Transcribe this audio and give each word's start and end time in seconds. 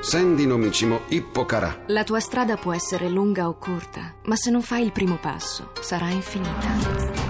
Sendi 0.00 0.46
nomicimo 0.46 1.00
Ippocarà. 1.08 1.84
La 1.88 2.04
tua 2.04 2.20
strada 2.20 2.56
può 2.56 2.72
essere 2.72 3.08
lunga 3.08 3.48
o 3.48 3.58
corta, 3.58 4.14
ma 4.24 4.36
se 4.36 4.50
non 4.50 4.62
fai 4.62 4.84
il 4.84 4.92
primo 4.92 5.18
passo, 5.18 5.72
sarà 5.80 6.08
infinita. 6.08 6.68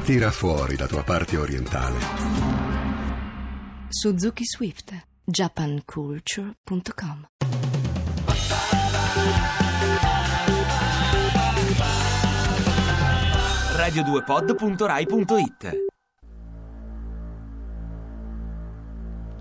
Tira 0.04 0.30
fuori 0.30 0.76
la 0.76 0.86
tua 0.86 1.02
parte 1.02 1.36
orientale. 1.36 1.96
Suzuki 3.88 4.44
Swift, 4.44 4.94
japanculture.com 5.24 7.26
radio2pod.rai.it 13.78 15.97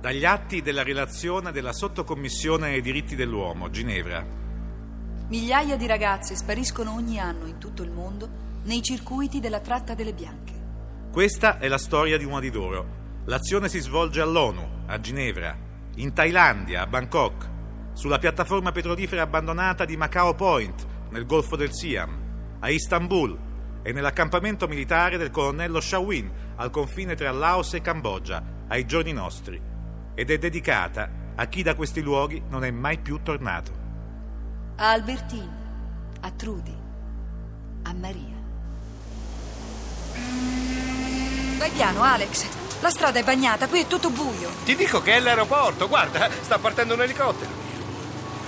Dagli 0.07 0.23
atti 0.23 0.61
della 0.61 0.83
relazione 0.83 1.51
della 1.51 1.73
Sottocommissione 1.73 2.67
ai 2.67 2.81
diritti 2.81 3.13
dell'uomo, 3.13 3.69
Ginevra. 3.69 4.25
Migliaia 5.27 5.75
di 5.75 5.85
ragazze 5.85 6.37
spariscono 6.37 6.93
ogni 6.93 7.19
anno 7.19 7.45
in 7.45 7.57
tutto 7.57 7.83
il 7.83 7.91
mondo 7.91 8.29
nei 8.63 8.81
circuiti 8.81 9.41
della 9.41 9.59
tratta 9.59 9.95
delle 9.95 10.13
bianche. 10.13 10.53
Questa 11.11 11.57
è 11.57 11.67
la 11.67 11.77
storia 11.77 12.17
di 12.17 12.23
una 12.23 12.39
di 12.39 12.49
loro. 12.49 13.23
L'azione 13.25 13.67
si 13.67 13.79
svolge 13.79 14.21
all'ONU, 14.21 14.85
a 14.85 14.97
Ginevra, 14.97 15.53
in 15.95 16.13
Thailandia, 16.13 16.83
a 16.83 16.87
Bangkok, 16.87 17.49
sulla 17.91 18.17
piattaforma 18.17 18.71
petrolifera 18.71 19.23
abbandonata 19.23 19.83
di 19.83 19.97
Macao 19.97 20.35
Point, 20.35 20.87
nel 21.09 21.25
Golfo 21.25 21.57
del 21.57 21.73
Siam, 21.73 22.57
a 22.61 22.69
Istanbul 22.69 23.37
e 23.83 23.91
nell'accampamento 23.91 24.69
militare 24.69 25.17
del 25.17 25.31
colonnello 25.31 25.81
Shawin, 25.81 26.31
al 26.55 26.69
confine 26.69 27.13
tra 27.15 27.29
Laos 27.31 27.73
e 27.73 27.81
Cambogia, 27.81 28.41
ai 28.69 28.85
giorni 28.85 29.11
nostri, 29.11 29.75
ed 30.19 30.31
è 30.31 30.39
dedicata 30.39 31.07
a 31.35 31.45
chi 31.45 31.61
da 31.61 31.75
questi 31.75 32.01
luoghi 32.01 32.41
non 32.49 32.63
è 32.65 32.71
mai 32.71 32.97
più 32.97 33.21
tornato. 33.21 33.71
A 34.77 34.89
Albertino, 34.89 35.55
a 36.21 36.31
Trudy, 36.31 36.75
a 37.83 37.93
Maria. 37.93 38.35
Vai 41.59 41.69
piano, 41.69 42.01
Alex. 42.01 42.45
La 42.79 42.89
strada 42.89 43.19
è 43.19 43.23
bagnata, 43.23 43.67
qui 43.67 43.81
è 43.81 43.87
tutto 43.87 44.09
buio. 44.09 44.49
Ti 44.65 44.75
dico 44.75 45.03
che 45.03 45.13
è 45.13 45.19
l'aeroporto, 45.19 45.87
guarda, 45.87 46.27
sta 46.41 46.57
partendo 46.57 46.95
un 46.95 47.01
elicottero. 47.03 47.51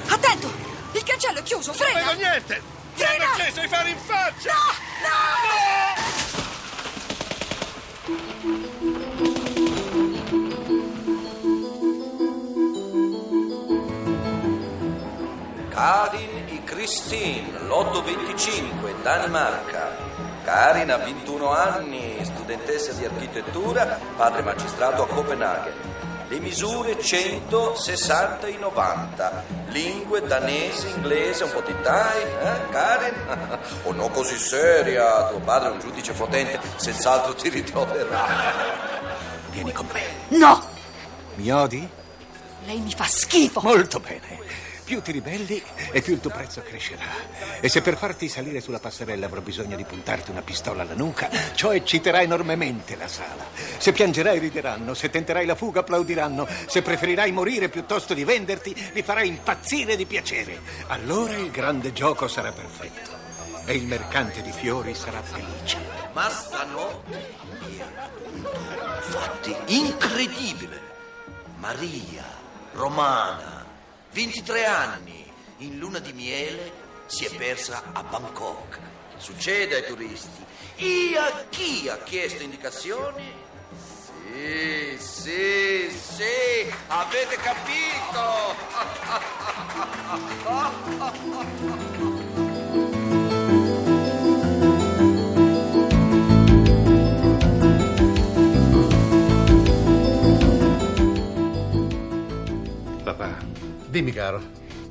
Attento! 0.08 0.52
Il 0.94 1.03
cancello 1.03 1.38
è 1.38 1.44
chiuso, 1.44 1.70
Non 1.72 1.78
frena! 1.80 2.00
vedo 2.00 2.14
niente! 2.20 2.62
Mi 2.95 3.03
Frena! 3.03 3.23
hanno 3.25 3.34
acceso 3.34 3.62
i 3.62 3.67
fari 3.67 3.92
in 3.92 3.97
faccia! 3.97 4.53
Karin 15.70 16.45
e 16.48 16.64
Christine, 16.64 17.59
lotto 17.67 18.03
25, 18.03 18.95
Danimarca. 19.02 19.95
Karin 20.44 20.92
ha 20.92 20.98
21 20.98 21.52
anni, 21.52 22.20
studentessa 22.23 22.92
di 22.94 23.06
architettura, 23.06 24.00
padre 24.16 24.42
magistrato 24.42 25.03
a 25.03 25.08
Copenaghen. 25.08 25.73
Le 26.28 26.40
misure 26.40 27.00
160 27.00 28.47
e 28.47 28.58
90. 28.58 29.44
Lingue 29.70 30.22
danese, 30.22 30.90
inglese, 30.90 31.44
un 31.44 31.52
po' 31.52 31.62
di 31.62 31.73
Thai, 31.81 32.22
eh, 32.22 32.70
Karin? 32.72 33.59
O 33.84 33.92
no 33.94 34.09
così 34.09 34.38
seria, 34.38 35.28
tuo 35.28 35.40
padre 35.40 35.70
è 35.70 35.72
un 35.72 35.80
giudice 35.80 36.14
potente, 36.14 36.59
senz'altro 36.75 37.34
ti 37.36 37.50
ritroverà. 37.50 38.25
Vieni 39.52 39.72
con 39.72 39.88
me. 39.92 40.02
No! 40.38 40.62
Mi 41.36 41.52
odi? 41.52 41.88
Lei 42.66 42.80
mi 42.80 42.92
fa 42.92 43.06
schifo! 43.06 43.62
Molto 43.62 44.00
bene. 44.00 44.69
Più 44.90 45.04
ti 45.04 45.12
ribelli 45.12 45.62
e 45.92 46.02
più 46.02 46.14
il 46.14 46.20
tuo 46.20 46.32
prezzo 46.32 46.64
crescerà. 46.64 47.06
E 47.59 47.70
se 47.70 47.82
per 47.82 47.95
farti 47.95 48.28
salire 48.28 48.59
sulla 48.59 48.80
passerella 48.80 49.28
avrò 49.28 49.40
bisogno 49.40 49.76
di 49.76 49.84
puntarti 49.84 50.31
una 50.31 50.42
pistola 50.42 50.81
alla 50.81 50.96
nuca, 50.96 51.30
ciò 51.54 51.72
ecciterà 51.72 52.23
enormemente 52.23 52.96
la 52.96 53.08
sala. 53.08 53.46
Se 53.78 53.91
piangerai 53.91 54.40
rideranno, 54.40 54.96
se 54.96 55.12
tenterai 55.12 55.46
la 55.46 55.53
fuga 55.53 55.81
applaudiranno, 55.81 56.47
se 56.66 56.81
preferirai 56.81 57.31
morire 57.31 57.69
piuttosto 57.69 58.16
di 58.16 58.24
venderti, 58.24 58.75
li 58.94 59.03
farai 59.03 59.28
impazzire 59.28 59.96
di 59.96 60.08
piacere. 60.08 60.59
Allora 60.88 61.36
il 61.36 61.52
grande 61.52 61.94
gioco 61.94 62.28
sarà 62.28 62.52
perfetto. 62.52 63.12
E 63.66 63.75
il 63.75 63.86
mercante 63.86 64.42
di 64.42 64.52
fiori 64.52 64.96
sarà 64.96 65.22
felice. 65.22 65.78
Ma 66.13 66.31
stanotte 66.31 67.36
era 67.78 68.09
tutto 68.25 68.59
infatti 69.06 69.56
incredibile. 69.68 70.81
Maria, 71.58 72.25
romana, 72.74 73.59
23 74.12 74.66
anni, 74.66 75.31
in 75.58 75.78
luna 75.78 76.00
di 76.00 76.14
miele, 76.14 76.72
si 77.06 77.25
è 77.25 77.36
persa 77.36 77.92
a 77.94 78.03
Bangkok. 78.03 78.80
Succede 79.18 79.75
ai 79.75 79.86
turisti. 79.86 80.46
E 80.75 81.16
a 81.18 81.46
chi 81.50 81.88
ha 81.90 81.97
chiesto 82.00 82.42
indicazioni? 82.44 83.31
Sì, 84.31 84.98
sì, 84.98 85.90
sì, 85.90 86.74
avete 86.88 87.36
capito! 87.36 88.56
Dimmi, 104.00 104.14
caro. 104.14 104.42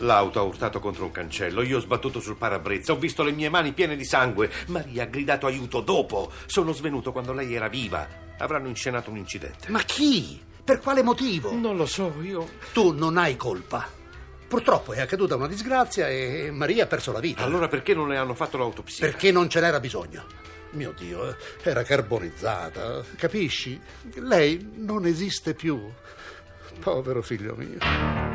l'auto 0.01 0.39
ha 0.39 0.43
urtato 0.43 0.81
contro 0.81 1.07
un 1.07 1.11
cancello, 1.11 1.63
io 1.63 1.79
ho 1.79 1.81
sbattuto 1.81 2.21
sul 2.21 2.37
parabrezza, 2.37 2.93
ho 2.93 2.99
visto 2.99 3.23
le 3.23 3.33
mie 3.33 3.49
mani 3.49 3.73
piene 3.73 3.97
di 3.97 4.05
sangue. 4.05 4.51
Maria 4.67 5.05
ha 5.05 5.07
gridato 5.07 5.47
aiuto 5.47 5.81
dopo. 5.81 6.31
Sono 6.45 6.75
svenuto 6.75 7.11
quando 7.11 7.33
lei 7.33 7.55
era 7.55 7.69
viva. 7.69 8.07
Avranno 8.37 8.69
inscenato 8.69 9.11
un 9.11 9.17
incidente. 9.17 9.71
Ma 9.71 9.81
chi? 9.81 10.39
Per 10.63 10.81
quale 10.81 11.03
motivo? 11.03 11.55
Non 11.55 11.79
lo 11.79 11.87
so, 11.87 12.17
io. 12.21 12.47
Tu 12.75 12.93
non 12.93 13.17
hai 13.17 13.35
colpa. 13.37 13.89
Purtroppo 14.47 14.93
è 14.93 15.01
accaduta 15.01 15.37
una 15.37 15.49
disgrazia 15.49 16.07
e 16.07 16.51
Maria 16.53 16.85
ha 16.85 16.87
perso 16.87 17.11
la 17.11 17.21
vita. 17.21 17.43
Allora 17.45 17.67
perché 17.67 17.95
non 17.95 18.09
le 18.09 18.19
hanno 18.19 18.35
fatto 18.35 18.59
l'autopsia? 18.59 19.07
Perché 19.07 19.33
non 19.33 19.49
ce 19.49 19.61
n'era 19.61 19.81
bisogno. 19.81 20.23
Mio 20.73 20.93
Dio, 20.95 21.31
eh, 21.31 21.35
era 21.63 21.83
carbonizzata, 21.83 23.03
capisci? 23.17 23.81
Lei 24.17 24.73
non 24.77 25.07
esiste 25.07 25.55
più. 25.55 25.81
Povero 26.81 27.23
figlio 27.23 27.55
mio. 27.57 28.28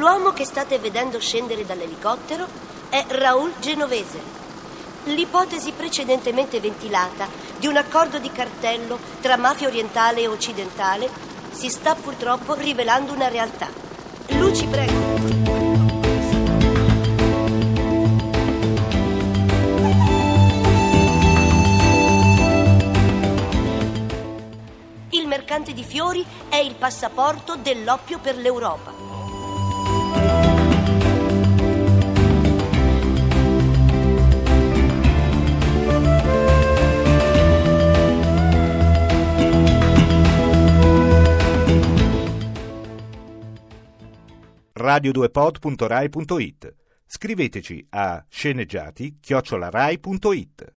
L'uomo 0.00 0.32
che 0.32 0.46
state 0.46 0.78
vedendo 0.78 1.20
scendere 1.20 1.66
dall'elicottero 1.66 2.46
è 2.88 3.04
Raoul 3.06 3.52
Genovese. 3.60 4.18
L'ipotesi 5.04 5.72
precedentemente 5.72 6.58
ventilata 6.58 7.28
di 7.58 7.66
un 7.66 7.76
accordo 7.76 8.18
di 8.18 8.32
cartello 8.32 8.98
tra 9.20 9.36
mafia 9.36 9.68
orientale 9.68 10.22
e 10.22 10.26
occidentale 10.26 11.10
si 11.50 11.68
sta 11.68 11.94
purtroppo 11.96 12.54
rivelando 12.54 13.12
una 13.12 13.28
realtà. 13.28 13.68
Luci, 14.28 14.66
prego. 14.68 14.92
Il 25.10 25.26
mercante 25.26 25.74
di 25.74 25.84
fiori 25.84 26.24
è 26.48 26.56
il 26.56 26.74
passaporto 26.76 27.56
dell'oppio 27.56 28.18
per 28.18 28.38
l'Europa. 28.38 28.99
radio2pod.rai.it 44.80 46.74
Scriveteci 47.06 47.86
a 47.90 48.24
sceneggiati-rai.it 48.28 50.68